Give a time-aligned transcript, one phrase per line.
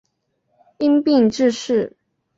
[0.79, 1.95] 因病致仕。